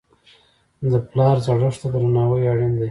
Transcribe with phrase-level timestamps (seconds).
[0.91, 2.79] د پلار زړښت ته درناوی اړین دی.